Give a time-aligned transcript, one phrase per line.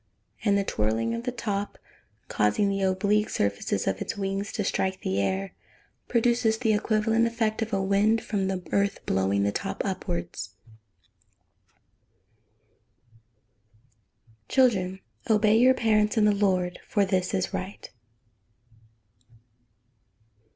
[0.43, 1.77] And the twirling of the top,
[2.27, 5.53] causing the oblique surfaces of its wings to strike the air,
[6.07, 10.55] produces the equivalent effect of a wind from the earth blowing the top upwards.
[13.53, 17.87] [Verse: "Children obey your parents in the Lord: for this is right."